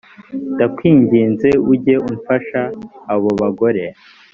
ndakwinginze 0.55 1.49
ujye 1.71 1.95
ufasha 2.13 2.61
abo 3.13 3.29
bagore 3.41 3.83